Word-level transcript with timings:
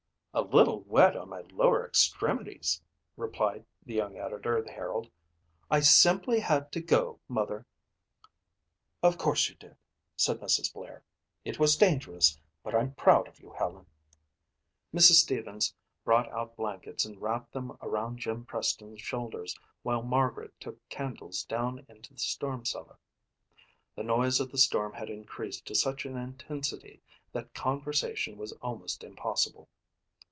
"A 0.33 0.43
little 0.43 0.79
wet 0.83 1.17
on 1.17 1.27
my 1.27 1.41
lower 1.51 1.85
extremities," 1.85 2.81
replied 3.17 3.65
the 3.85 3.95
young 3.95 4.15
editor 4.17 4.55
of 4.55 4.63
the 4.63 4.71
Herald. 4.71 5.11
"I 5.69 5.81
simply 5.81 6.39
had 6.39 6.71
to 6.71 6.79
go, 6.79 7.19
mother." 7.27 7.65
"Of 9.03 9.17
course 9.17 9.49
you 9.49 9.55
did," 9.55 9.75
said 10.15 10.39
Mrs. 10.39 10.73
Blair. 10.73 11.03
"It 11.43 11.59
was 11.59 11.75
dangerous 11.75 12.39
but 12.63 12.73
I'm 12.73 12.93
proud 12.95 13.27
of 13.27 13.41
you 13.41 13.51
Helen." 13.51 13.85
Mrs. 14.93 15.15
Stevens 15.15 15.75
brought 16.05 16.31
out 16.31 16.55
blankets 16.55 17.03
and 17.03 17.21
wrapped 17.21 17.51
them 17.51 17.77
around 17.81 18.19
Jim 18.19 18.45
Preston's 18.45 19.01
shoulders 19.01 19.53
while 19.83 20.01
Margaret 20.01 20.53
took 20.61 20.77
candles 20.87 21.43
down 21.43 21.85
into 21.89 22.13
the 22.13 22.19
storm 22.21 22.63
cellar. 22.63 22.97
The 23.97 24.03
noise 24.03 24.39
of 24.39 24.49
the 24.49 24.57
storm 24.57 24.93
had 24.93 25.09
increased 25.09 25.65
to 25.65 25.75
such 25.75 26.05
an 26.05 26.15
intensity 26.15 27.01
that 27.33 27.53
conversation 27.53 28.37
was 28.37 28.53
almost 28.61 29.03
impossible. 29.03 29.67